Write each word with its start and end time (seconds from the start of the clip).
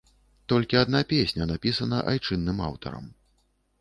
Толькі 0.53 0.79
адна 0.83 1.01
песня 1.11 1.47
напісана 1.51 2.01
айчынным 2.15 2.67
аўтарам. 2.69 3.05